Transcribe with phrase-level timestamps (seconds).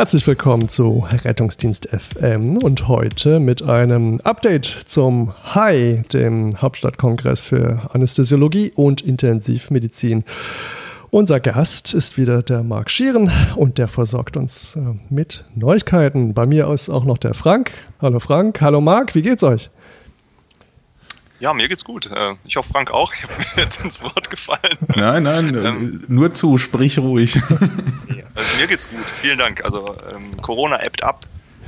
[0.00, 7.90] herzlich willkommen zu Rettungsdienst FM und heute mit einem Update zum HAI, dem Hauptstadtkongress für
[7.92, 10.24] Anästhesiologie und Intensivmedizin.
[11.10, 16.32] Unser Gast ist wieder der Marc Schieren und der versorgt uns äh, mit Neuigkeiten.
[16.32, 17.70] Bei mir ist auch noch der Frank.
[18.00, 19.68] Hallo Frank, hallo Marc, wie geht's euch?
[21.40, 22.06] Ja, mir geht's gut.
[22.06, 23.12] Äh, ich hoffe, Frank auch.
[23.20, 24.78] Ich habe mir jetzt ins Wort gefallen.
[24.94, 27.40] Nein, nein, ähm, nur zu, sprich ruhig.
[28.32, 29.04] Also mir geht's gut.
[29.20, 29.64] Vielen Dank.
[29.64, 31.26] Also ähm, Corona appt ab.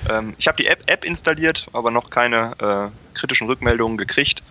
[0.08, 4.42] Ähm, ich habe die App, App installiert, aber noch keine äh, kritischen Rückmeldungen gekriegt.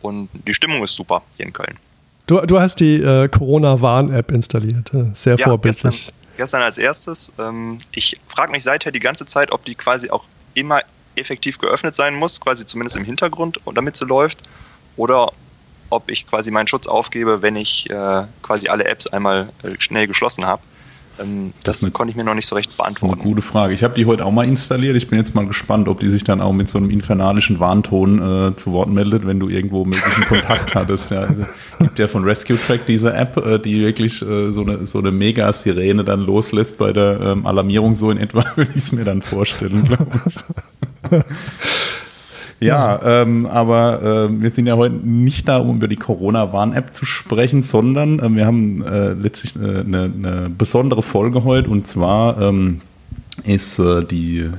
[0.00, 1.78] Und die Stimmung ist super hier in Köln.
[2.26, 4.92] Du, du hast die äh, Corona-Warn-App installiert.
[4.94, 6.06] Äh, sehr ja, vorbildlich.
[6.06, 7.30] Gestern, gestern als erstes.
[7.38, 10.80] Ähm, ich frage mich seither die ganze Zeit, ob die quasi auch immer
[11.16, 14.42] effektiv geöffnet sein muss, quasi zumindest im Hintergrund, damit sie läuft,
[14.96, 15.32] oder
[15.90, 20.06] ob ich quasi meinen Schutz aufgebe, wenn ich äh, quasi alle Apps einmal äh, schnell
[20.06, 20.62] geschlossen habe.
[21.20, 23.20] Ähm, das, das konnte ich mir noch nicht so recht beantworten.
[23.20, 23.74] Eine gute Frage.
[23.74, 24.96] Ich habe die heute auch mal installiert.
[24.96, 28.52] Ich bin jetzt mal gespannt, ob die sich dann auch mit so einem infernalischen Warnton
[28.52, 31.10] äh, zu Wort meldet, wenn du irgendwo möglichen Kontakt hattest.
[31.10, 31.44] Ja, also,
[31.78, 35.10] gibt ja von Rescue Track diese App, äh, die wirklich äh, so eine, so eine
[35.10, 37.94] Mega-Sirene dann loslässt bei der ähm, Alarmierung.
[37.94, 40.36] So in etwa würde ich es mir dann vorstellen, glaube ich.
[42.62, 47.04] Ja, ähm, aber äh, wir sind ja heute nicht da, um über die Corona-Warn-App zu
[47.04, 52.40] sprechen, sondern äh, wir haben äh, letztlich eine, äh, eine, besondere Folge heute und zwar
[52.40, 52.80] ähm,
[53.42, 54.50] ist äh, die äh,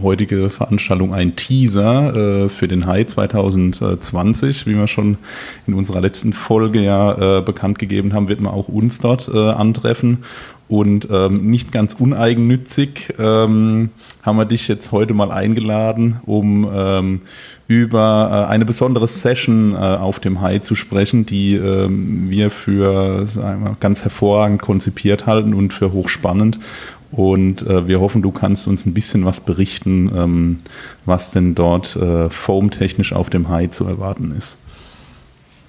[0.00, 4.66] heutige Veranstaltung ein Teaser für den High 2020.
[4.66, 5.18] Wie wir schon
[5.66, 10.24] in unserer letzten Folge ja bekannt gegeben haben, wird man auch uns dort antreffen.
[10.66, 13.90] Und ähm, nicht ganz uneigennützig ähm,
[14.22, 17.20] haben wir dich jetzt heute mal eingeladen, um ähm,
[17.68, 23.26] über äh, eine besondere Session äh, auf dem High zu sprechen, die ähm, wir für
[23.26, 26.58] wir, ganz hervorragend konzipiert halten und für hochspannend.
[27.12, 30.60] Und äh, wir hoffen, du kannst uns ein bisschen was berichten, ähm,
[31.04, 34.58] was denn dort äh, foamtechnisch auf dem High zu erwarten ist.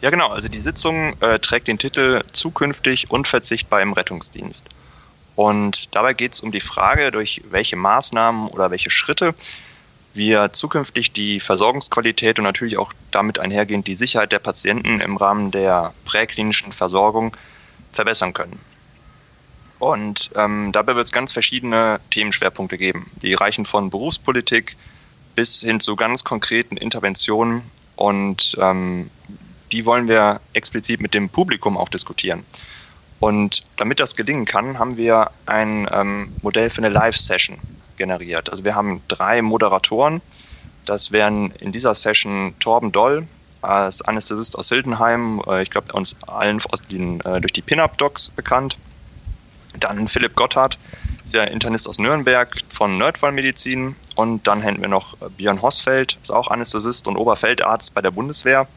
[0.02, 0.30] Ja, genau.
[0.30, 4.68] Also die Sitzung äh, trägt den Titel Zukünftig unverzichtbar im Rettungsdienst.
[5.36, 9.36] Und dabei geht es um die Frage, durch welche Maßnahmen oder welche Schritte
[10.14, 15.52] wir zukünftig die Versorgungsqualität und natürlich auch damit einhergehend die Sicherheit der Patienten im Rahmen
[15.52, 17.36] der präklinischen Versorgung
[17.92, 18.60] verbessern können.
[19.78, 23.12] Und ähm, dabei wird es ganz verschiedene Themenschwerpunkte geben.
[23.22, 24.78] Die reichen von Berufspolitik
[25.36, 27.62] bis hin zu ganz konkreten Interventionen.
[27.98, 29.10] Und ähm,
[29.74, 32.46] die wollen wir explizit mit dem Publikum auch diskutieren.
[33.20, 37.58] Und damit das gelingen kann, haben wir ein ähm, Modell für eine Live-Session
[37.98, 38.50] generiert.
[38.50, 40.22] Also wir haben drei Moderatoren.
[40.86, 43.28] Das wären in dieser Session Torben Doll
[43.62, 46.62] als Anästhesist aus Hildenheim, äh, ich glaube uns allen
[46.92, 48.78] den, äh, durch die Pin-Up-Docs bekannt.
[49.80, 50.78] Dann Philipp Gotthard,
[51.26, 53.96] ist ja Internist aus Nürnberg von Nerdfallmedizin.
[54.16, 58.68] Und dann hätten wir noch Björn Hosfeld, ist auch Anästhesist und Oberfeldarzt bei der Bundeswehr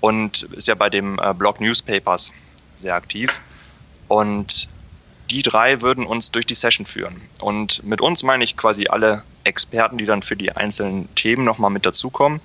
[0.00, 2.32] und ist ja bei dem äh, Blog Newspapers
[2.76, 3.40] sehr aktiv.
[4.10, 4.66] Und
[5.30, 7.20] die drei würden uns durch die Session führen.
[7.38, 11.70] Und mit uns meine ich quasi alle Experten, die dann für die einzelnen Themen nochmal
[11.70, 12.40] mit dazukommen,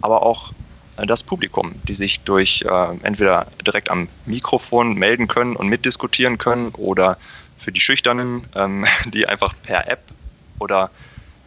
[0.00, 0.54] aber auch
[0.96, 6.38] äh, das Publikum, die sich durch äh, entweder direkt am Mikrofon melden können und mitdiskutieren
[6.38, 7.18] können oder
[7.58, 10.00] für die Schüchternen, ähm, die einfach per App
[10.58, 10.90] oder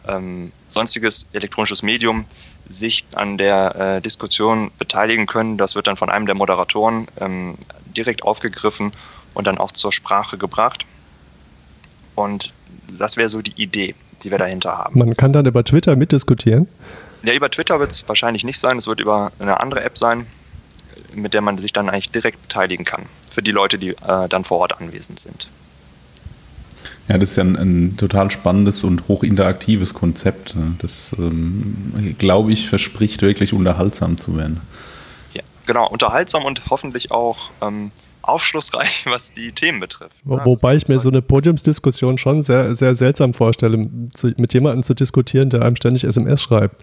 [0.06, 2.26] ähm, sonstiges elektronisches Medium
[2.68, 5.58] sich an der äh, Diskussion beteiligen können.
[5.58, 7.56] Das wird dann von einem der Moderatoren ähm,
[7.96, 8.92] direkt aufgegriffen
[9.34, 10.86] und dann auch zur Sprache gebracht.
[12.14, 12.52] Und
[12.88, 14.98] das wäre so die Idee, die wir dahinter haben.
[14.98, 16.68] Man kann dann über Twitter mitdiskutieren?
[17.24, 18.76] Ja, über Twitter wird es wahrscheinlich nicht sein.
[18.76, 20.26] Es wird über eine andere App sein,
[21.14, 23.02] mit der man sich dann eigentlich direkt beteiligen kann.
[23.32, 25.48] Für die Leute, die äh, dann vor Ort anwesend sind.
[27.08, 30.54] Ja, das ist ja ein, ein total spannendes und hochinteraktives Konzept.
[30.78, 34.60] Das, ähm, glaube ich, verspricht wirklich unterhaltsam zu werden.
[35.66, 37.90] Ja, genau, unterhaltsam und hoffentlich auch ähm,
[38.22, 40.16] aufschlussreich, was die Themen betrifft.
[40.24, 44.94] Wo, wobei ich mir so eine Podiumsdiskussion schon sehr, sehr seltsam vorstelle, mit jemandem zu
[44.94, 46.82] diskutieren, der einem ständig SMS schreibt.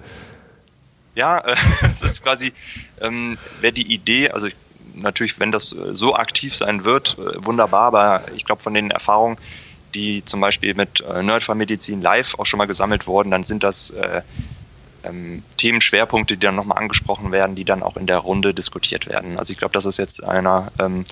[1.16, 1.56] Ja, äh,
[1.92, 2.54] es ist quasi,
[3.02, 4.48] ähm, wäre die Idee, also
[4.96, 8.92] natürlich, wenn das äh, so aktiv sein wird, äh, wunderbar, aber ich glaube von den
[8.92, 9.38] Erfahrungen,
[9.94, 13.92] die zum Beispiel mit äh, Nerdfallmedizin live auch schon mal gesammelt wurden, dann sind das
[13.92, 14.22] äh,
[15.04, 19.38] ähm, Themenschwerpunkte, die dann nochmal angesprochen werden, die dann auch in der Runde diskutiert werden.
[19.38, 21.04] Also ich glaube, das ist jetzt einer ähm,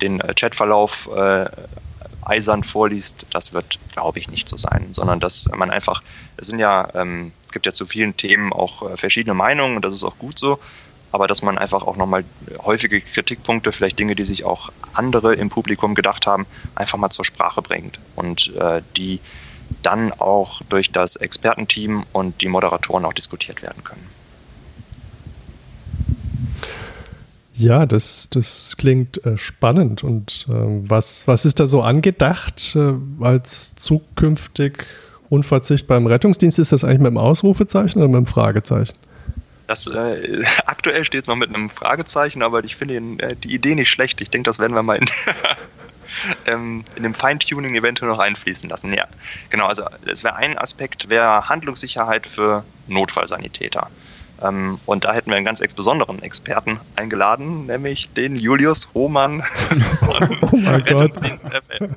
[0.00, 1.46] den äh, Chatverlauf äh,
[2.22, 6.02] eisern vorliest, das wird, glaube ich, nicht so sein, sondern dass man einfach,
[6.36, 9.94] es sind ja, ähm, gibt ja zu vielen Themen auch äh, verschiedene Meinungen und das
[9.94, 10.58] ist auch gut so,
[11.10, 12.24] aber dass man einfach auch nochmal
[12.64, 17.24] häufige Kritikpunkte, vielleicht Dinge, die sich auch andere im Publikum gedacht haben, einfach mal zur
[17.24, 19.20] Sprache bringt und äh, die
[19.82, 24.06] dann auch durch das Expertenteam und die Moderatoren auch diskutiert werden können.
[27.54, 30.04] Ja, das, das klingt äh, spannend.
[30.04, 34.86] Und äh, was, was ist da so angedacht äh, als zukünftig
[35.28, 36.60] unverzichtbar im Rettungsdienst?
[36.60, 38.94] Ist das eigentlich mit einem Ausrufezeichen oder mit einem Fragezeichen?
[39.66, 43.74] Das, äh, aktuell steht es noch mit einem Fragezeichen, aber ich finde äh, die Idee
[43.74, 44.20] nicht schlecht.
[44.20, 45.06] Ich denke, das werden wir mal in,
[46.46, 48.92] ähm, in dem Feintuning eventuell noch einfließen lassen.
[48.92, 49.06] Ja,
[49.50, 49.66] genau.
[49.66, 53.88] Also es wäre ein Aspekt, wäre Handlungssicherheit für Notfallsanitäter.
[54.42, 59.42] Ähm, und da hätten wir einen ganz besonderen Experten eingeladen, nämlich den Julius Hohmann
[59.98, 61.46] von oh Rettungsdienst
[61.78, 61.90] FM.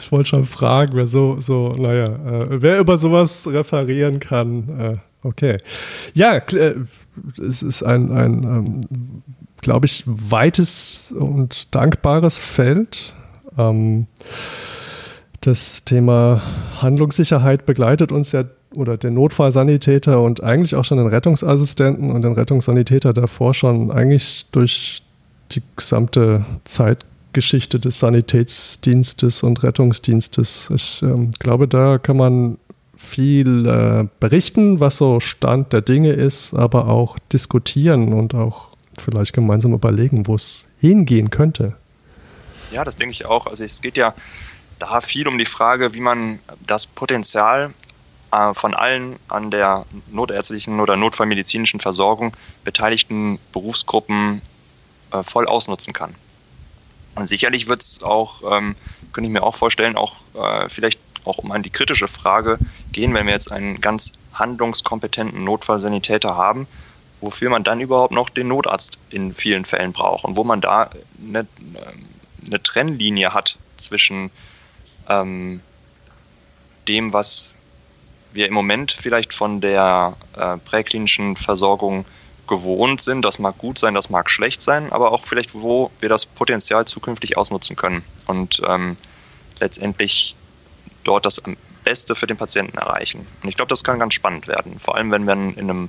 [0.00, 4.80] ich wollte schon fragen, wer so, so, naja, äh, wer über sowas referieren kann.
[4.80, 5.58] Äh, okay.
[6.14, 6.76] Ja, äh,
[7.46, 9.22] es ist ein, ein ähm,
[9.60, 13.14] glaube ich, weites und dankbares Feld.
[13.58, 14.06] Ähm,
[15.40, 16.42] das Thema
[16.80, 18.44] Handlungssicherheit begleitet uns ja
[18.76, 24.46] oder den Notfallsanitäter und eigentlich auch schon den Rettungsassistenten und den Rettungssanitäter davor schon eigentlich
[24.52, 25.02] durch
[25.52, 30.70] die gesamte Zeitgeschichte des Sanitätsdienstes und Rettungsdienstes.
[30.74, 32.58] Ich ähm, glaube, da kann man
[32.96, 38.68] viel äh, berichten, was so Stand der Dinge ist, aber auch diskutieren und auch
[38.98, 41.74] vielleicht gemeinsam überlegen, wo es hingehen könnte.
[42.70, 43.46] Ja, das denke ich auch.
[43.46, 44.14] Also es geht ja
[44.78, 47.72] da viel um die Frage, wie man das Potenzial
[48.30, 54.42] äh, von allen an der notärztlichen oder notfallmedizinischen Versorgung beteiligten Berufsgruppen
[55.12, 56.14] äh, voll ausnutzen kann.
[57.14, 58.76] Und sicherlich wird es auch, ähm,
[59.12, 62.58] könnte ich mir auch vorstellen, auch äh, vielleicht auch um an die kritische Frage
[62.92, 66.68] gehen, wenn wir jetzt einen ganz handlungskompetenten Notfallsanitäter haben,
[67.20, 70.90] wofür man dann überhaupt noch den Notarzt in vielen Fällen braucht und wo man da
[71.20, 71.46] eine,
[72.48, 74.30] eine Trennlinie hat zwischen
[75.08, 75.60] ähm,
[76.86, 77.52] dem, was
[78.32, 82.04] wir im Moment vielleicht von der äh, präklinischen Versorgung
[82.46, 83.22] gewohnt sind.
[83.22, 86.86] Das mag gut sein, das mag schlecht sein, aber auch vielleicht, wo wir das Potenzial
[86.86, 88.96] zukünftig ausnutzen können und ähm,
[89.60, 90.34] letztendlich
[91.04, 91.42] dort das
[91.84, 93.26] Beste für den Patienten erreichen.
[93.42, 95.88] Und ich glaube, das kann ganz spannend werden, vor allem wenn man in einem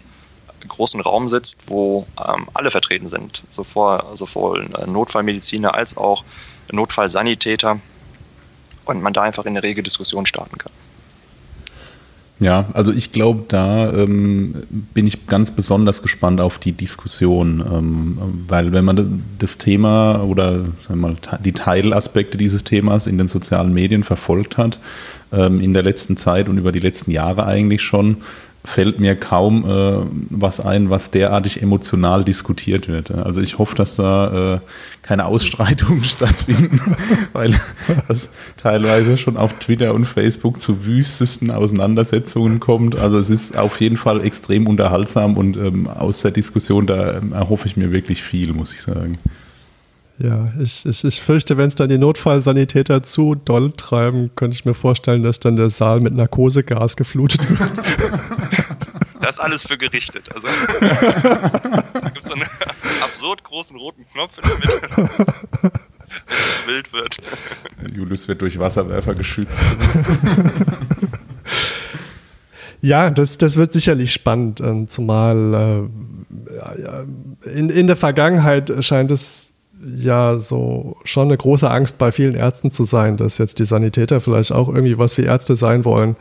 [0.68, 6.24] großen Raum sitzt, wo ähm, alle vertreten sind, sowohl, sowohl äh, Notfallmediziner als auch
[6.72, 7.80] Notfallsanitäter
[8.86, 10.72] und man da einfach in eine rege Diskussion starten kann.
[12.42, 14.64] Ja, also ich glaube, da ähm,
[14.94, 18.18] bin ich ganz besonders gespannt auf die Diskussion, ähm,
[18.48, 23.28] weil wenn man das Thema oder sagen wir mal, die Teilaspekte dieses Themas in den
[23.28, 24.80] sozialen Medien verfolgt hat,
[25.34, 28.18] ähm, in der letzten Zeit und über die letzten Jahre eigentlich schon,
[28.66, 33.12] fällt mir kaum äh, was ein, was derartig emotional diskutiert wird.
[33.12, 34.60] Also ich hoffe, dass da äh,
[35.02, 36.96] keine Ausstreitungen stattfinden,
[37.34, 37.60] weil
[38.08, 42.98] das teilweise schon auf Twitter und Facebook zu wüstesten Auseinandersetzungen kommt.
[42.98, 47.32] Also es ist auf jeden Fall extrem unterhaltsam und ähm, aus der Diskussion da ähm,
[47.32, 49.20] erhoffe ich mir wirklich viel, muss ich sagen.
[50.22, 54.66] Ja, ich, ich, ich fürchte, wenn es dann die Notfallsanitäter zu doll treiben, könnte ich
[54.66, 57.60] mir vorstellen, dass dann der Saal mit Narkosegas geflutet wird.
[59.22, 60.30] Das ist alles für gerichtet.
[60.34, 60.48] Also,
[60.80, 62.46] da gibt es einen
[63.04, 65.28] absurd großen roten Knopf in der Mitte, wenn es
[66.66, 67.18] wild wird.
[67.94, 69.62] Julius wird durch Wasserwerfer geschützt.
[72.82, 75.90] Ja, das, das wird sicherlich spannend, ähm, zumal
[77.44, 79.49] äh, in, in der Vergangenheit scheint es
[79.96, 84.22] ja so schon eine große Angst bei vielen Ärzten zu sein, dass jetzt die Sanitäter
[84.22, 86.16] vielleicht auch irgendwie was wie Ärzte sein wollen,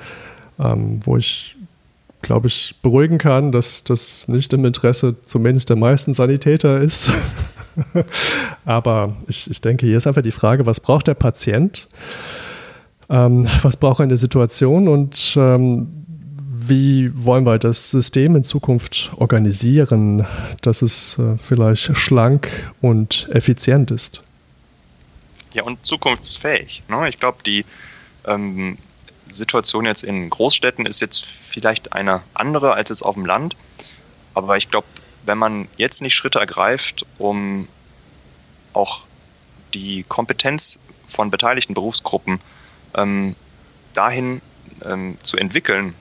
[0.59, 1.57] ähm, wo ich
[2.23, 7.13] glaube ich beruhigen kann, dass das nicht im Interesse zumindest der meisten Sanitäter ist.
[8.65, 11.89] Aber ich, ich denke, hier ist einfach die Frage, was braucht der Patient?
[13.09, 15.98] Ähm, was braucht er in der Situation und ähm,
[16.61, 20.27] wie wollen wir das System in Zukunft organisieren,
[20.63, 24.23] dass es äh, vielleicht schlank und effizient ist?
[25.53, 26.83] Ja, und zukunftsfähig.
[26.89, 27.09] Ne?
[27.09, 27.65] Ich glaube, die
[28.27, 28.77] ähm,
[29.31, 33.57] Situation jetzt in Großstädten ist jetzt vielleicht eine andere als jetzt auf dem Land.
[34.35, 34.87] Aber ich glaube,
[35.25, 37.69] wenn man jetzt nicht Schritte ergreift, um
[38.73, 39.01] auch
[39.75, 42.41] die Kompetenz von beteiligten Berufsgruppen
[42.95, 43.35] ähm,
[43.95, 44.41] dahin
[44.85, 45.95] ähm, zu entwickeln,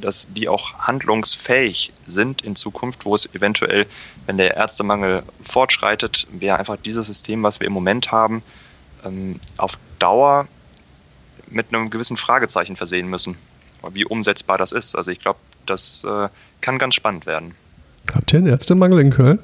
[0.00, 3.86] dass die auch handlungsfähig sind in Zukunft, wo es eventuell,
[4.26, 8.42] wenn der Ärztemangel fortschreitet, wir einfach dieses System, was wir im Moment haben,
[9.04, 10.48] ähm, auf Dauer
[11.48, 13.36] mit einem gewissen Fragezeichen versehen müssen,
[13.92, 14.96] wie umsetzbar das ist.
[14.96, 16.28] Also ich glaube, das äh,
[16.60, 17.54] kann ganz spannend werden.
[18.12, 19.38] Habt ihr einen Ärztemangel in Köln?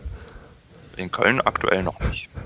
[0.98, 2.28] In Köln aktuell noch nicht.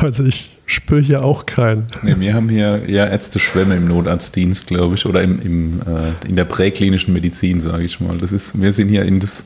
[0.00, 1.86] Also ich spüre hier auch keinen.
[2.02, 6.28] Nee, wir haben hier eher Ärzte Schwämme im Notarztdienst, glaube ich, oder im, im, äh,
[6.28, 8.18] in der präklinischen Medizin, sage ich mal.
[8.18, 9.44] Das ist, wir sind hier in das,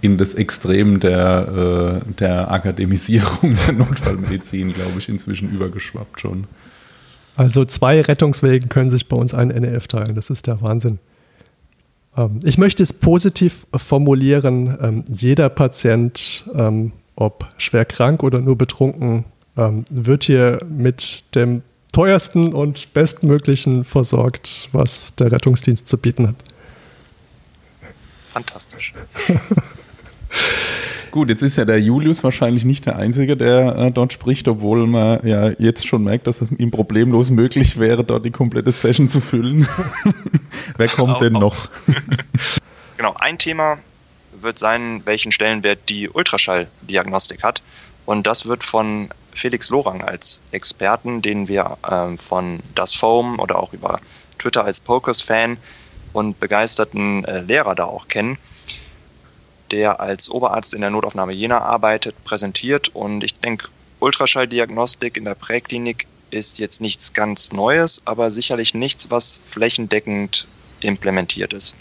[0.00, 6.44] in das Extrem der, äh, der Akademisierung der Notfallmedizin, glaube ich, inzwischen übergeschwappt schon.
[7.36, 10.14] Also zwei Rettungswegen können sich bei uns einen NEF teilen.
[10.14, 10.98] Das ist der Wahnsinn.
[12.16, 14.76] Ähm, ich möchte es positiv formulieren.
[14.80, 19.24] Ähm, jeder Patient, ähm, ob schwer krank oder nur betrunken,
[19.56, 26.36] ähm, wird hier mit dem teuersten und bestmöglichen versorgt, was der Rettungsdienst zu bieten hat.
[28.32, 28.94] Fantastisch.
[31.10, 34.86] Gut, jetzt ist ja der Julius wahrscheinlich nicht der Einzige, der äh, dort spricht, obwohl
[34.86, 39.08] man ja jetzt schon merkt, dass es ihm problemlos möglich wäre, dort die komplette Session
[39.08, 39.66] zu füllen.
[40.76, 41.68] Wer kommt auch, denn noch?
[42.96, 43.78] genau, ein Thema
[44.42, 47.62] wird sein, welchen Stellenwert die Ultraschalldiagnostik hat.
[48.06, 53.58] Und das wird von Felix Lorang als Experten, den wir ähm, von Das Foam oder
[53.58, 54.00] auch über
[54.38, 55.58] Twitter als Pokers-Fan
[56.12, 58.38] und begeisterten äh, Lehrer da auch kennen,
[59.70, 62.88] der als Oberarzt in der Notaufnahme Jena arbeitet, präsentiert.
[62.88, 63.68] Und ich denke,
[64.00, 70.46] Ultraschalldiagnostik in der Präklinik ist jetzt nichts ganz Neues, aber sicherlich nichts, was flächendeckend
[70.80, 71.74] implementiert ist.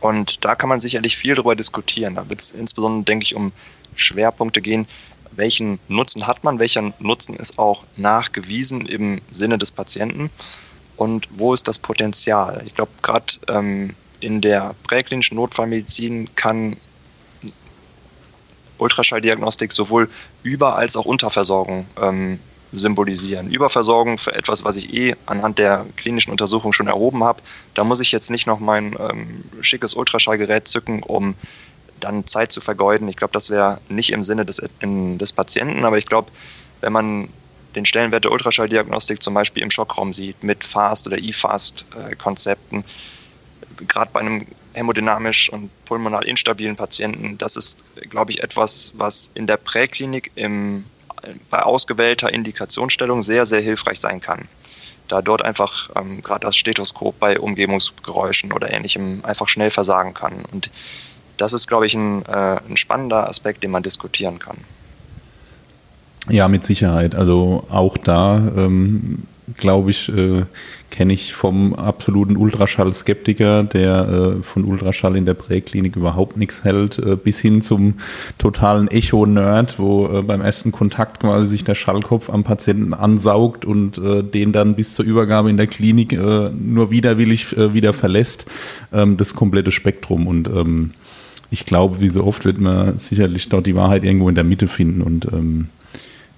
[0.00, 2.14] Und da kann man sicherlich viel darüber diskutieren.
[2.14, 3.52] Da wird es insbesondere, denke ich, um
[3.96, 4.86] Schwerpunkte gehen.
[5.32, 6.58] Welchen Nutzen hat man?
[6.58, 10.30] Welcher Nutzen ist auch nachgewiesen im Sinne des Patienten?
[10.96, 12.62] Und wo ist das Potenzial?
[12.66, 16.76] Ich glaube, gerade ähm, in der präklinischen Notfallmedizin kann
[18.78, 20.08] Ultraschalldiagnostik sowohl
[20.42, 22.40] Über- als auch Unterversorgung ähm,
[22.72, 23.50] symbolisieren.
[23.50, 27.42] Überversorgung für etwas, was ich eh anhand der klinischen Untersuchung schon erhoben habe.
[27.74, 31.34] Da muss ich jetzt nicht noch mein ähm, schickes Ultraschallgerät zücken, um
[32.00, 33.08] dann Zeit zu vergeuden.
[33.08, 36.30] Ich glaube, das wäre nicht im Sinne des, in, des Patienten, aber ich glaube,
[36.80, 37.28] wenn man
[37.74, 42.84] den Stellenwert der Ultraschalldiagnostik zum Beispiel im Schockraum sieht, mit FAST oder E-FAST-Konzepten,
[43.86, 49.46] gerade bei einem hämodynamisch und pulmonal instabilen Patienten, das ist, glaube ich, etwas, was in
[49.46, 50.84] der Präklinik im
[51.50, 54.48] bei ausgewählter Indikationsstellung sehr, sehr hilfreich sein kann.
[55.08, 60.44] Da dort einfach ähm, gerade das Stethoskop bei Umgebungsgeräuschen oder ähnlichem einfach schnell versagen kann.
[60.52, 60.70] Und
[61.38, 64.58] das ist, glaube ich, ein, äh, ein spannender Aspekt, den man diskutieren kann.
[66.28, 67.14] Ja, mit Sicherheit.
[67.14, 69.24] Also auch da ähm,
[69.56, 70.44] glaube ich, äh,
[70.90, 76.98] kenne ich vom absoluten Ultraschall-Skeptiker, der äh, von Ultraschall in der Präklinik überhaupt nichts hält,
[76.98, 77.94] äh, bis hin zum
[78.38, 83.98] totalen Echo-Nerd, wo äh, beim ersten Kontakt quasi sich der Schallkopf am Patienten ansaugt und
[83.98, 88.46] äh, den dann bis zur Übergabe in der Klinik äh, nur widerwillig wieder verlässt.
[88.92, 90.92] Ähm, das komplette Spektrum und ähm,
[91.50, 94.68] ich glaube, wie so oft wird man sicherlich dort die Wahrheit irgendwo in der Mitte
[94.68, 95.68] finden und ähm,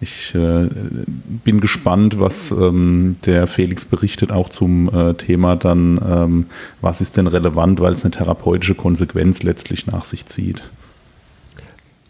[0.00, 0.68] ich äh,
[1.44, 6.46] bin gespannt, was ähm, der Felix berichtet, auch zum äh, Thema dann, ähm,
[6.80, 10.62] was ist denn relevant, weil es eine therapeutische Konsequenz letztlich nach sich zieht.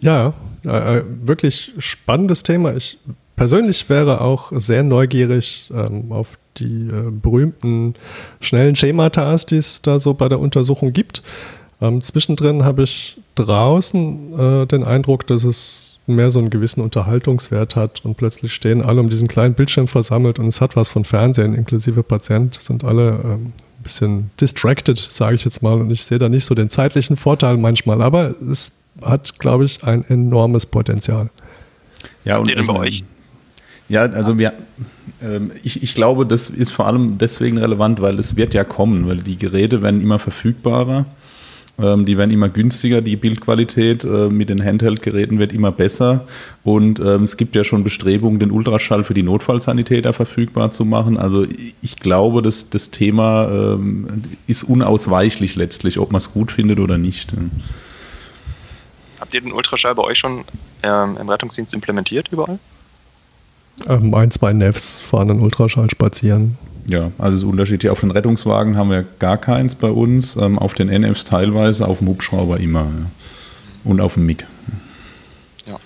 [0.01, 2.77] Ja, äh, wirklich spannendes Thema.
[2.77, 2.99] Ich
[3.35, 7.95] persönlich wäre auch sehr neugierig ähm, auf die äh, berühmten
[8.41, 11.23] schnellen Schemata, die es da so bei der Untersuchung gibt.
[11.81, 17.76] Ähm, zwischendrin habe ich draußen äh, den Eindruck, dass es mehr so einen gewissen Unterhaltungswert
[17.76, 21.05] hat und plötzlich stehen alle um diesen kleinen Bildschirm versammelt und es hat was von
[21.05, 26.05] Fernsehen, inklusive Patient, sind alle ähm, ein bisschen distracted, sage ich jetzt mal, und ich
[26.05, 30.67] sehe da nicht so den zeitlichen Vorteil manchmal, aber es hat, glaube ich, ein enormes
[30.67, 31.31] Potenzial.
[32.25, 33.05] Ja, und ich, bei euch?
[33.88, 34.52] Ja, also wir,
[35.23, 39.09] ähm, ich, ich glaube, das ist vor allem deswegen relevant, weil es wird ja kommen,
[39.09, 41.07] weil die Geräte werden immer verfügbarer
[41.81, 46.27] ähm, die werden immer günstiger, die Bildqualität äh, mit den Handheld-Geräten wird immer besser
[46.63, 51.17] und ähm, es gibt ja schon Bestrebungen, den Ultraschall für die Notfallsanitäter verfügbar zu machen.
[51.17, 51.47] Also
[51.83, 56.99] ich glaube, dass das Thema ähm, ist unausweichlich letztlich, ob man es gut findet oder
[56.99, 57.33] nicht.
[59.21, 60.45] Habt ihr den Ultraschall bei euch schon
[60.83, 62.59] ähm, im Rettungsdienst implementiert überall?
[63.89, 66.57] Ähm, ein, zwei Nevs fahren einen Ultraschall spazieren.
[66.89, 67.91] Ja, also es ist unterschiedlich.
[67.91, 71.99] Auf den Rettungswagen haben wir gar keins bei uns, ähm, auf den NFs teilweise, auf
[71.99, 72.81] dem Hubschrauber immer.
[72.81, 73.11] Ja.
[73.85, 74.47] Und auf dem MIG.
[75.67, 75.79] Ja.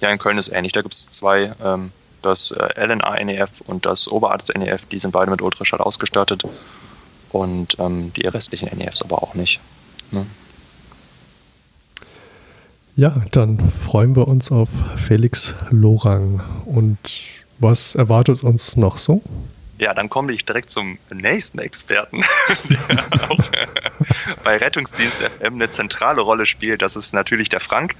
[0.00, 0.72] ja, in Köln ist ähnlich.
[0.72, 5.42] Da gibt es zwei, ähm, das äh, LNA-NEF und das Oberarzt-NEF, die sind beide mit
[5.42, 6.42] Ultraschall ausgestattet.
[7.30, 9.60] Und ähm, die restlichen NEFs aber auch nicht.
[10.10, 10.26] Ne?
[12.94, 16.42] Ja, dann freuen wir uns auf Felix Lorang.
[16.66, 16.98] Und
[17.58, 19.22] was erwartet uns noch so?
[19.82, 22.22] Ja, dann komme ich direkt zum nächsten Experten,
[22.70, 23.50] der auch
[24.44, 26.82] bei Rettungsdienst FM eine zentrale Rolle spielt.
[26.82, 27.96] Das ist natürlich der Frank.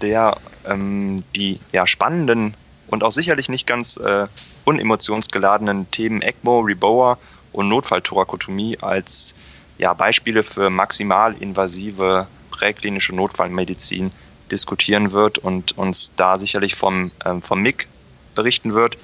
[0.00, 2.54] der ähm, die ja, spannenden
[2.86, 4.28] und auch sicherlich nicht ganz äh,
[4.64, 7.18] unemotionsgeladenen Themen ECMO, Reboa
[7.52, 9.34] und Notfallthorakotomie als
[9.76, 14.10] ja, Beispiele für maximal invasive präklinische Notfallmedizin
[14.50, 17.88] diskutieren wird und uns da sicherlich vom, ähm, vom MIG
[18.34, 18.96] berichten wird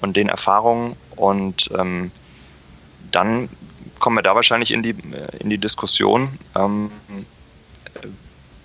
[0.00, 0.96] und den Erfahrungen.
[1.16, 2.10] Und ähm,
[3.10, 3.48] dann
[3.98, 6.90] kommen wir da wahrscheinlich in die, äh, in die Diskussion, ähm,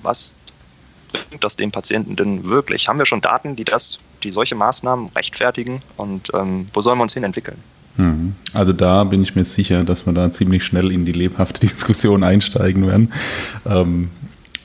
[0.01, 0.35] was
[1.11, 2.87] bringt das dem Patienten denn wirklich?
[2.87, 7.03] Haben wir schon Daten, die das, die solche Maßnahmen rechtfertigen und ähm, wo sollen wir
[7.03, 7.57] uns hin entwickeln?
[7.97, 8.35] Mhm.
[8.53, 12.23] Also da bin ich mir sicher, dass wir da ziemlich schnell in die lebhafte Diskussion
[12.23, 13.13] einsteigen werden.
[13.65, 14.09] Ähm,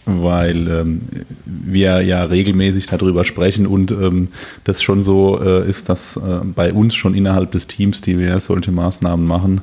[0.07, 1.01] weil ähm,
[1.45, 4.29] wir ja regelmäßig darüber sprechen und ähm,
[4.65, 8.39] das schon so äh, ist, dass äh, bei uns schon innerhalb des Teams, die wir
[8.41, 9.63] solche Maßnahmen machen,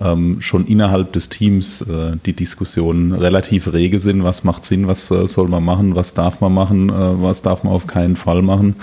[0.00, 4.24] ähm, schon innerhalb des Teams äh, die Diskussionen relativ rege sind.
[4.24, 7.64] Was macht Sinn, was äh, soll man machen, was darf man machen, äh, was darf
[7.64, 8.76] man auf keinen Fall machen.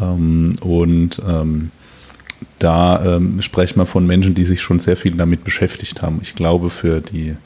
[0.00, 1.70] Ähm, und ähm,
[2.58, 6.18] da ähm, sprechen wir von Menschen, die sich schon sehr viel damit beschäftigt haben.
[6.22, 7.36] Ich glaube, für die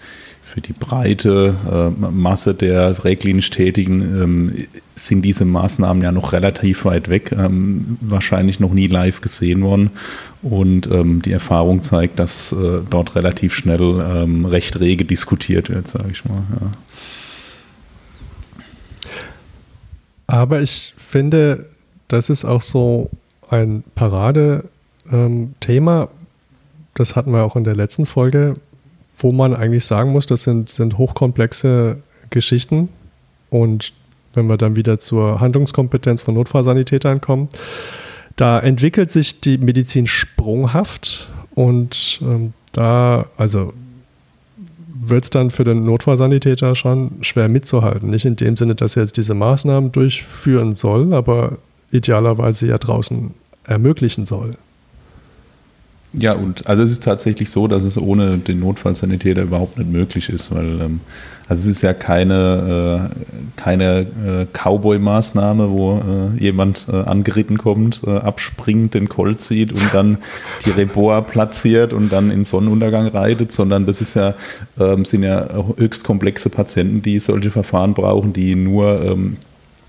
[0.54, 4.54] für die breite äh, Masse der präklinisch Tätigen ähm,
[4.94, 9.90] sind diese Maßnahmen ja noch relativ weit weg, ähm, wahrscheinlich noch nie live gesehen worden.
[10.42, 15.88] Und ähm, die Erfahrung zeigt, dass äh, dort relativ schnell ähm, recht rege diskutiert wird,
[15.88, 16.44] sage ich mal.
[16.60, 16.70] Ja.
[20.28, 21.66] Aber ich finde,
[22.06, 23.10] das ist auch so
[23.50, 26.02] ein Parade-Thema.
[26.02, 26.08] Ähm,
[26.94, 28.54] das hatten wir auch in der letzten Folge
[29.24, 31.96] wo man eigentlich sagen muss, das sind, sind hochkomplexe
[32.28, 32.90] Geschichten.
[33.48, 33.94] Und
[34.34, 37.48] wenn wir dann wieder zur Handlungskompetenz von Notfallsanitätern kommen,
[38.36, 43.72] da entwickelt sich die Medizin sprunghaft und ähm, da, also
[45.06, 48.10] wird es dann für den Notfallsanitäter schon schwer mitzuhalten.
[48.10, 51.56] Nicht in dem Sinne, dass er jetzt diese Maßnahmen durchführen soll, aber
[51.90, 53.32] idealerweise ja draußen
[53.64, 54.50] ermöglichen soll.
[56.16, 60.28] Ja, und also es ist tatsächlich so, dass es ohne den Notfallsanitäter überhaupt nicht möglich
[60.28, 61.00] ist, weil ähm,
[61.48, 68.00] also es ist ja keine, äh, keine äh, Cowboy-Maßnahme, wo äh, jemand äh, angeritten kommt,
[68.06, 70.18] äh, abspringt, den Colt zieht und dann
[70.64, 74.34] die Reboa platziert und dann in Sonnenuntergang reitet, sondern das ist ja,
[74.80, 79.36] ähm, sind ja höchst komplexe Patienten, die solche Verfahren brauchen, die nur ähm,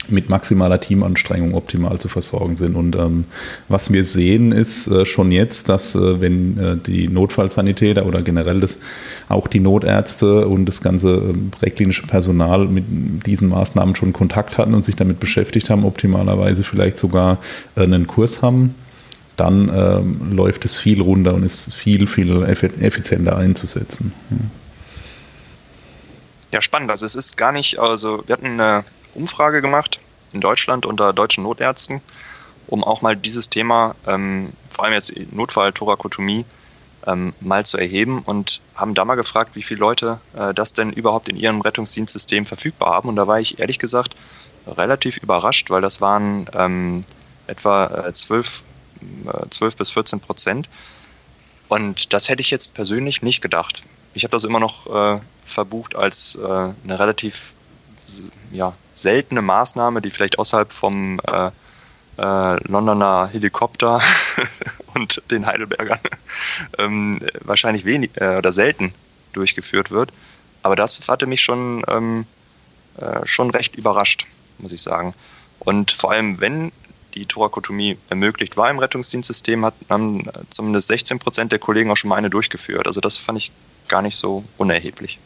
[0.10, 2.76] mit maximaler Teamanstrengung optimal zu versorgen sind.
[2.76, 3.26] Und ähm,
[3.68, 8.60] was wir sehen, ist äh, schon jetzt, dass äh, wenn äh, die Notfallsanitäter oder generell
[8.60, 8.80] das,
[9.30, 12.86] auch die Notärzte und das ganze ähm, präklinische Personal mit
[13.26, 17.40] diesen Maßnahmen schon Kontakt hatten und sich damit beschäftigt haben, optimalerweise vielleicht sogar
[17.76, 18.76] äh, einen Kurs haben,
[19.38, 24.14] dann ähm, läuft es viel runter und ist viel, viel effizienter einzusetzen.
[24.32, 24.38] Ja,
[26.62, 26.92] spannend.
[26.92, 30.00] Also es ist gar nicht, also wir hatten eine Umfrage gemacht
[30.34, 32.02] in Deutschland unter deutschen Notärzten,
[32.68, 36.46] um auch mal dieses Thema, ähm, vor allem jetzt Notfall-Thorakotomie,
[37.08, 40.92] ähm, mal zu erheben und haben da mal gefragt, wie viele Leute äh, das denn
[40.92, 43.10] überhaupt in ihrem Rettungsdienstsystem verfügbar haben.
[43.10, 44.16] Und da war ich ehrlich gesagt
[44.68, 47.04] relativ überrascht, weil das waren ähm,
[47.48, 48.64] etwa äh, 12,
[49.28, 50.70] äh, 12 bis 14 Prozent.
[51.68, 53.84] Und das hätte ich jetzt persönlich nicht gedacht.
[54.16, 57.52] Ich habe das immer noch äh, verbucht als äh, eine relativ
[58.52, 61.52] ja, seltene Maßnahme, die vielleicht außerhalb vom äh,
[62.18, 64.02] äh, Londoner Helikopter
[64.96, 66.00] und den Heidelbergern
[66.78, 68.94] ähm, wahrscheinlich wenig äh, oder selten
[69.34, 70.14] durchgeführt wird.
[70.64, 72.26] Aber das hatte mich schon, ähm,
[72.98, 74.26] äh, schon recht überrascht,
[74.60, 75.14] muss ich sagen.
[75.60, 76.72] Und vor allem, wenn
[77.16, 82.10] die Thorakotomie ermöglicht war im Rettungsdienstsystem, hat, haben zumindest 16 Prozent der Kollegen auch schon
[82.10, 82.88] mal eine durchgeführt.
[82.88, 83.52] Also das fand ich
[83.88, 85.20] gar nicht so unerheblich.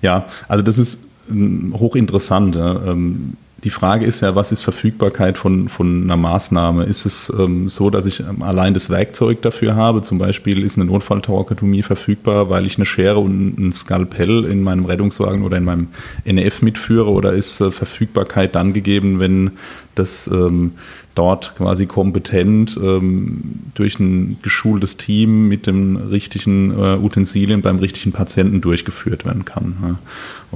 [0.00, 2.56] Ja, also das ist hochinteressant.
[2.56, 2.74] Ja.
[2.86, 6.84] Ähm, die Frage ist ja, was ist Verfügbarkeit von, von einer Maßnahme?
[6.84, 10.02] Ist es ähm, so, dass ich ähm, allein das Werkzeug dafür habe?
[10.02, 14.84] Zum Beispiel ist eine Notfalltorkotomie verfügbar, weil ich eine Schere und ein Skalpell in meinem
[14.84, 15.88] Rettungswagen oder in meinem
[16.24, 17.10] NF mitführe?
[17.10, 19.52] Oder ist äh, Verfügbarkeit dann gegeben, wenn
[19.94, 20.72] das ähm,
[21.14, 23.40] dort quasi kompetent ähm,
[23.74, 29.76] durch ein geschultes Team mit den richtigen äh, Utensilien beim richtigen Patienten durchgeführt werden kann.
[29.82, 29.98] Ja.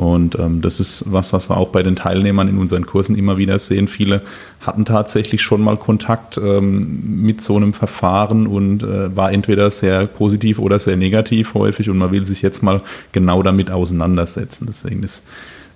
[0.03, 3.39] Und ähm, das ist was, was wir auch bei den Teilnehmern in unseren Kursen immer
[3.39, 3.89] wieder sehen.
[3.89, 4.23] Viele
[4.61, 10.07] hatten tatsächlich schon mal Kontakt ähm, mit so einem Verfahren und äh, war entweder sehr
[10.07, 12.81] positiv oder sehr negativ häufig und man will sich jetzt mal
[13.13, 14.67] genau damit auseinandersetzen.
[14.69, 15.23] Deswegen ist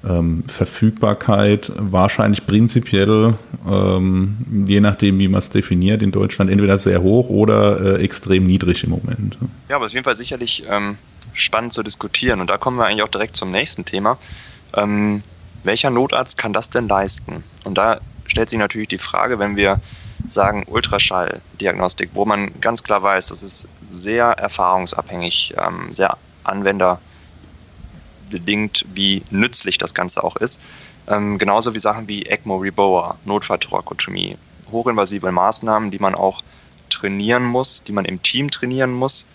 [0.08, 3.34] ähm, Verfügbarkeit wahrscheinlich prinzipiell,
[3.68, 4.36] ähm,
[4.66, 8.84] je nachdem, wie man es definiert, in Deutschland entweder sehr hoch oder äh, extrem niedrig
[8.84, 9.36] im Moment.
[9.68, 10.96] Ja, aber auf jeden Fall sicherlich ähm,
[11.34, 12.40] spannend zu diskutieren.
[12.40, 14.18] Und da kommen wir eigentlich auch direkt zum nächsten Thema.
[14.74, 15.22] Ähm,
[15.64, 17.44] welcher Notarzt kann das denn leisten?
[17.64, 19.80] Und da stellt sich natürlich die Frage, wenn wir
[20.28, 26.16] sagen Ultraschalldiagnostik, wo man ganz klar weiß, das ist sehr erfahrungsabhängig, ähm, sehr
[28.30, 30.60] anwenderbedingt, wie nützlich das Ganze auch ist.
[31.08, 34.36] Ähm, genauso wie Sachen wie ECMO Reboa, Notfalltorakotomie,
[34.70, 36.42] hochinvasive Maßnahmen, die man auch
[36.88, 39.26] trainieren muss, die man im Team trainieren muss.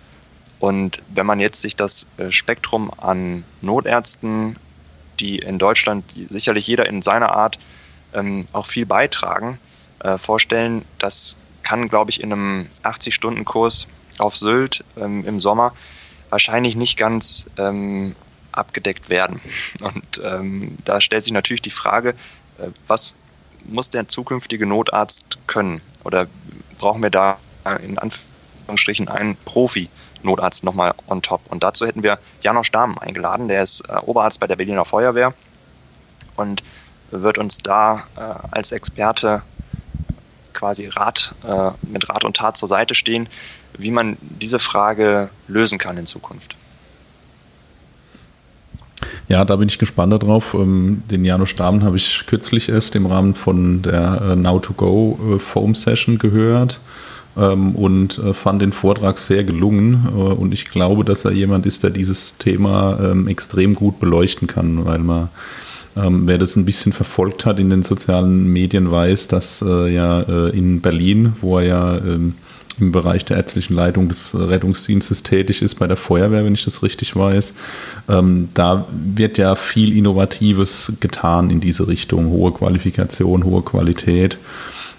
[0.59, 4.55] Und wenn man jetzt sich das äh, Spektrum an Notärzten,
[5.19, 7.57] die in Deutschland sicherlich jeder in seiner Art
[8.13, 9.59] ähm, auch viel beitragen,
[9.99, 15.73] äh, vorstellen, das kann, glaube ich, in einem 80-Stunden-Kurs auf Sylt ähm, im Sommer
[16.29, 18.15] wahrscheinlich nicht ganz ähm,
[18.57, 19.39] abgedeckt werden.
[19.81, 22.09] Und ähm, da stellt sich natürlich die Frage,
[22.57, 23.13] äh, was
[23.65, 25.81] muss der zukünftige Notarzt können?
[26.03, 26.27] Oder
[26.77, 27.37] brauchen wir da
[27.81, 31.41] in Anführungsstrichen einen Profi-Notarzt nochmal on top?
[31.49, 35.33] Und dazu hätten wir Janosch Dahmen eingeladen, der ist äh, Oberarzt bei der Berliner Feuerwehr
[36.35, 36.63] und
[37.11, 39.41] wird uns da äh, als Experte
[40.53, 43.27] quasi Rat, äh, mit Rat und Tat zur Seite stehen,
[43.77, 46.55] wie man diese Frage lösen kann in Zukunft.
[49.27, 50.53] Ja, da bin ich gespannt darauf.
[50.53, 55.39] Ähm, den Janusz Staben habe ich kürzlich erst im Rahmen von der äh, Now2Go äh,
[55.39, 56.79] Foam Session gehört
[57.35, 60.07] ähm, und äh, fand den Vortrag sehr gelungen.
[60.07, 64.85] Und ich glaube, dass er jemand ist, der dieses Thema ähm, extrem gut beleuchten kann,
[64.85, 65.29] weil man
[65.97, 71.37] wer das ein bisschen verfolgt hat in den sozialen Medien, weiß, dass ja in Berlin,
[71.39, 71.99] wo er ja
[72.79, 76.83] im Bereich der ärztlichen Leitung des Rettungsdienstes tätig ist, bei der Feuerwehr, wenn ich das
[76.83, 77.53] richtig weiß.
[78.09, 82.29] Ähm, da wird ja viel Innovatives getan in diese Richtung.
[82.29, 84.37] Hohe Qualifikation, hohe Qualität.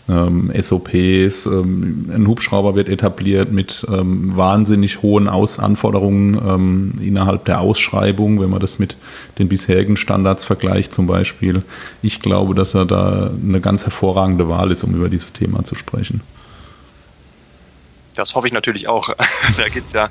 [0.08, 7.44] Ähm, SOPs, ähm, ein Hubschrauber wird etabliert mit ähm, wahnsinnig hohen Aus Anforderungen ähm, innerhalb
[7.44, 8.96] der Ausschreibung, wenn man das mit
[9.40, 11.62] den bisherigen Standards vergleicht zum Beispiel.
[12.02, 15.74] Ich glaube, dass er da eine ganz hervorragende Wahl ist, um über dieses Thema zu
[15.74, 16.20] sprechen.
[18.16, 19.10] Das hoffe ich natürlich auch.
[19.56, 20.10] da geht es ja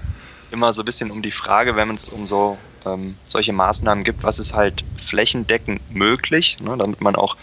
[0.51, 4.23] immer so ein bisschen um die Frage, wenn es um so ähm, solche Maßnahmen gibt,
[4.23, 7.35] was ist halt flächendeckend möglich, ne, damit man auch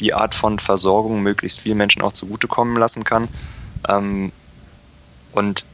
[0.00, 3.28] die Art von Versorgung möglichst vielen Menschen auch zugutekommen lassen kann.
[3.88, 4.32] Ähm,
[5.32, 5.64] und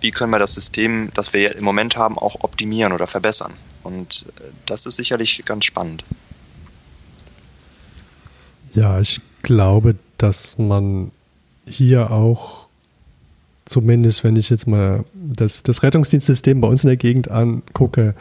[0.00, 3.52] wie können wir das System, das wir im Moment haben, auch optimieren oder verbessern.
[3.82, 6.04] Und äh, das ist sicherlich ganz spannend.
[8.72, 11.10] Ja, ich glaube, dass man
[11.66, 12.66] hier auch
[13.70, 18.14] zumindest wenn ich jetzt mal das, das Rettungsdienstsystem bei uns in der Gegend angucke,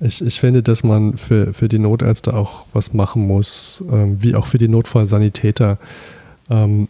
[0.00, 4.34] ich, ich finde, dass man für, für die Notärzte auch was machen muss, ähm, wie
[4.34, 5.78] auch für die Notfallsanitäter.
[6.50, 6.88] Ähm,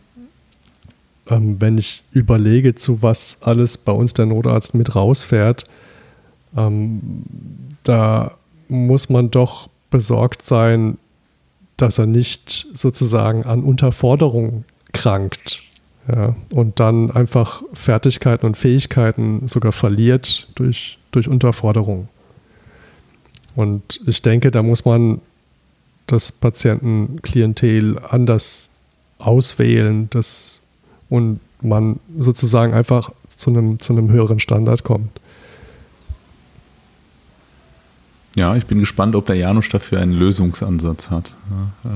[1.29, 5.67] ähm, wenn ich überlege, zu was alles bei uns der Notarzt mit rausfährt,
[6.57, 7.01] ähm,
[7.85, 8.33] da
[8.69, 10.99] muss man doch besorgt sein,
[11.77, 15.63] dass er nicht sozusagen an Unterforderung krankt.
[16.07, 22.09] Ja, und dann einfach Fertigkeiten und Fähigkeiten sogar verliert durch, durch Unterforderung.
[23.57, 25.21] Und ich denke, da muss man
[26.07, 28.69] das Patientenklientel anders
[29.19, 30.61] auswählen dass,
[31.09, 35.21] und man sozusagen einfach zu einem, zu einem höheren Standard kommt.
[38.37, 41.33] Ja, ich bin gespannt, ob der Janusz dafür einen Lösungsansatz hat.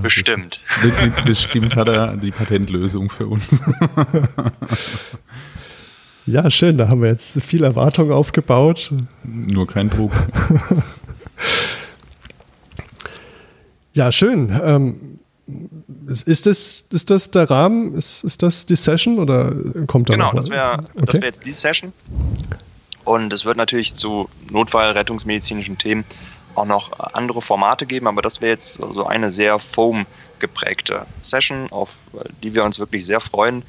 [0.03, 0.61] Bestimmt.
[1.24, 3.61] Bestimmt hat er die Patentlösung für uns.
[6.29, 6.77] Ja, schön.
[6.77, 8.92] Da haben wir jetzt viel Erwartung aufgebaut.
[9.24, 10.12] Nur kein Druck.
[13.94, 14.53] ja, schön.
[14.62, 15.18] Ähm,
[16.07, 17.94] ist, das, ist das der Rahmen?
[17.94, 19.55] Ist, ist das die Session oder
[19.87, 21.14] kommt da Genau, das wäre okay.
[21.14, 21.94] wär jetzt die Session.
[23.08, 26.04] Und es wird natürlich zu Notfallrettungsmedizinischen Themen
[26.54, 30.04] auch noch andere Formate geben, aber das wäre jetzt so eine sehr foam
[30.40, 31.94] geprägte Session, auf
[32.42, 33.62] die wir uns wirklich sehr freuen,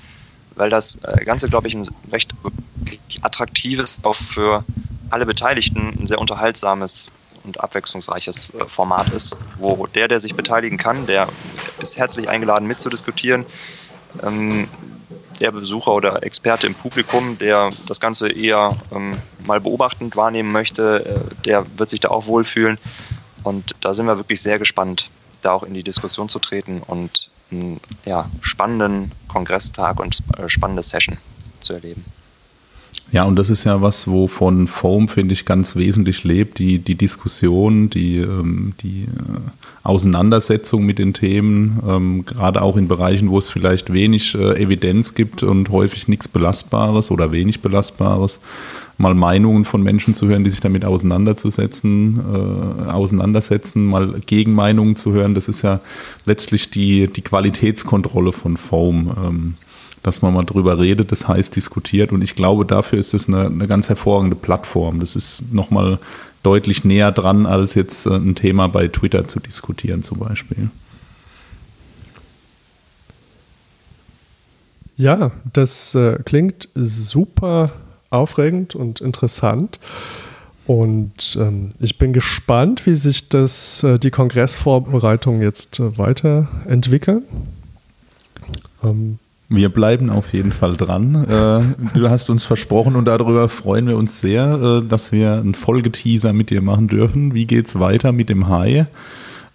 [0.56, 2.34] weil das äh, Ganze, glaube ich, ein recht
[3.22, 4.66] attraktives, auch für
[5.10, 7.10] alle Beteiligten ein sehr unterhaltsames
[7.46, 11.30] und abwechslungsreiches äh, Format ist, wo der, der sich beteiligen kann, der
[11.80, 13.46] ist herzlich eingeladen mitzudiskutieren.
[15.40, 21.06] Der Besucher oder Experte im Publikum, der das Ganze eher ähm, mal beobachtend wahrnehmen möchte,
[21.06, 22.78] äh, der wird sich da auch wohlfühlen.
[23.44, 25.10] Und da sind wir wirklich sehr gespannt,
[25.42, 30.84] da auch in die Diskussion zu treten und einen ja, spannenden Kongresstag und äh, spannende
[30.84, 31.18] Session
[31.62, 32.04] zu erleben.
[33.12, 36.94] Ja, und das ist ja was, wovon Foam, finde ich, ganz wesentlich lebt, die, die
[36.94, 39.40] Diskussion, die, ähm, die äh,
[39.84, 45.16] Auseinandersetzung mit den Themen, ähm, gerade auch in Bereichen, wo es vielleicht wenig äh, Evidenz
[45.16, 48.40] gibt und häufig nichts Belastbares oder wenig Belastbares,
[49.00, 55.14] mal Meinungen von Menschen zu hören, die sich damit auseinanderzusetzen, äh, auseinandersetzen, mal Gegenmeinungen zu
[55.14, 55.80] hören, das ist ja
[56.26, 59.12] letztlich die, die Qualitätskontrolle von Foam.
[59.26, 59.54] Ähm,
[60.04, 62.12] dass man mal drüber redet, das heißt diskutiert.
[62.12, 65.00] Und ich glaube, dafür ist es eine, eine ganz hervorragende Plattform.
[65.00, 66.00] Das ist nochmal
[66.44, 70.70] deutlich näher dran, als jetzt äh, ein Thema bei Twitter zu diskutieren zum Beispiel.
[74.96, 77.72] Ja, das äh, klingt super
[78.10, 79.80] aufregend und interessant.
[80.68, 87.24] Und ähm, ich bin gespannt, wie sich das, äh, die Kongressvorbereitungen jetzt äh, weiterentwickeln.
[88.84, 91.16] Ähm, wir bleiben auf jeden Fall dran.
[91.26, 95.56] Äh, du hast uns versprochen und darüber freuen wir uns sehr, äh, dass wir einen
[95.56, 97.34] Folgeteaser mit dir machen dürfen.
[97.34, 98.86] Wie geht's weiter mit dem Hai?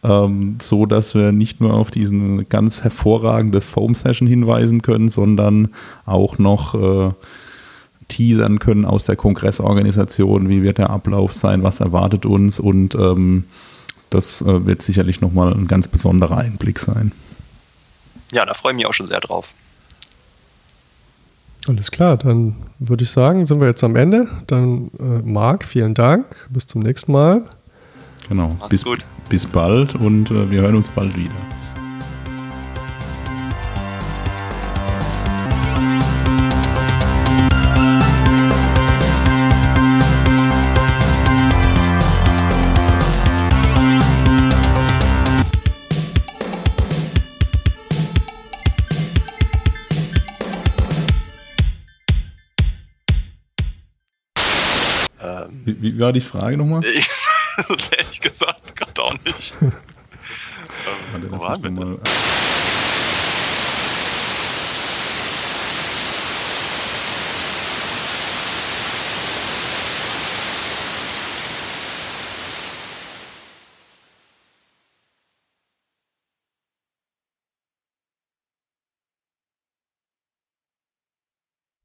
[0.02, 5.68] Ähm, so dass wir nicht nur auf diesen ganz hervorragende Foam Session hinweisen können, sondern
[6.06, 7.12] auch noch äh,
[8.08, 10.48] teasern können aus der Kongressorganisation.
[10.48, 11.62] Wie wird der Ablauf sein?
[11.62, 12.58] Was erwartet uns?
[12.58, 13.44] Und ähm,
[14.10, 17.10] das wird sicherlich nochmal ein ganz besonderer Einblick sein.
[18.32, 19.52] Ja, da freue ich mich auch schon sehr drauf.
[21.66, 24.28] Alles klar, dann würde ich sagen, sind wir jetzt am Ende.
[24.46, 26.26] Dann äh, Marc, vielen Dank.
[26.50, 27.44] Bis zum nächsten Mal.
[28.28, 28.56] Genau.
[28.68, 29.06] bis, gut.
[29.28, 31.30] bis bald und äh, wir hören uns bald wieder.
[55.94, 56.82] Wie, war die Frage nochmal?
[56.94, 57.08] Ich,
[57.68, 59.54] das ehrlich gesagt gerade auch nicht.
[59.60, 59.72] ähm,
[61.28, 61.98] Warte, lass mich mal.